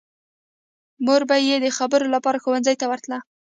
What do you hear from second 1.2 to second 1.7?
به یې د